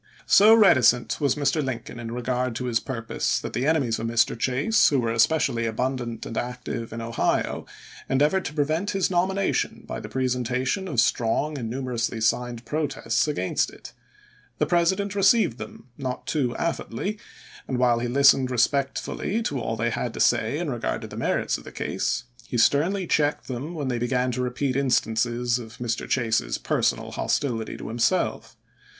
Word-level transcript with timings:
So 0.25 0.55
reticent 0.55 1.21
was 1.21 1.35
Mr. 1.35 1.63
Lincoln 1.63 1.99
in 1.99 2.11
regard 2.11 2.55
to 2.55 2.65
his 2.65 2.79
pur 2.79 3.03
pose 3.03 3.39
that 3.41 3.53
the 3.53 3.67
enemies 3.67 3.99
of 3.99 4.07
Mr. 4.07 4.35
Chase, 4.35 4.89
who 4.89 4.99
were 4.99 5.11
es 5.13 5.27
pecially 5.27 5.69
abundant 5.69 6.25
and 6.25 6.35
active 6.39 6.91
in 6.91 7.01
Ohio, 7.03 7.67
endeavored 8.09 8.43
to 8.45 8.53
prevent 8.53 8.89
his 8.97 9.11
nomination 9.11 9.83
by 9.85 9.99
the 9.99 10.09
presentation 10.09 10.87
of 10.87 10.99
strong 10.99 11.55
and 11.55 11.69
numerously 11.69 12.19
signed 12.19 12.65
protests 12.65 13.27
against 13.27 13.69
it. 13.69 13.93
The 14.57 14.65
President 14.65 15.13
received 15.13 15.59
them 15.59 15.85
not 15.99 16.25
too 16.25 16.55
affably, 16.57 17.19
and 17.67 17.77
while 17.77 17.99
he 17.99 18.07
listened 18.07 18.49
respectfully 18.49 19.43
to 19.43 19.59
all 19.59 19.75
they 19.75 19.91
had 19.91 20.15
to 20.15 20.19
say 20.19 20.57
in 20.57 20.71
regard 20.71 21.01
to 21.03 21.07
the 21.07 21.15
merits 21.15 21.59
of 21.59 21.63
the 21.63 21.71
case, 21.71 22.23
he 22.47 22.57
sternly 22.57 23.05
checked 23.05 23.47
them 23.47 23.75
when 23.75 23.87
they 23.87 23.99
began 23.99 24.31
to 24.31 24.41
repeat 24.41 24.75
instances 24.75 25.59
of 25.59 25.77
Mr. 25.77 26.09
Chase's 26.09 26.57
personal 26.57 27.11
hostility 27.11 27.77
to 27.77 27.87
himself. 27.89 28.57